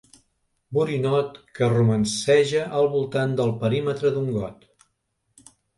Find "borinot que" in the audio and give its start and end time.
0.77-1.69